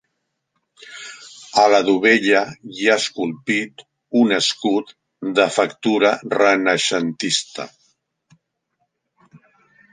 A 1.63 1.65
la 1.73 1.81
dovella 1.89 2.41
hi 2.79 2.87
ha 2.87 2.95
esculpit 3.03 3.85
un 4.23 4.35
escut 4.39 4.91
de 5.39 5.47
factura 5.61 6.17
renaixentista. 6.37 7.71